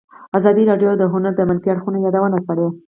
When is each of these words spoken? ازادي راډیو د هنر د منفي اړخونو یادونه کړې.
ازادي 0.37 0.63
راډیو 0.71 0.91
د 0.97 1.03
هنر 1.13 1.33
د 1.35 1.41
منفي 1.49 1.67
اړخونو 1.71 2.03
یادونه 2.05 2.37
کړې. 2.47 2.67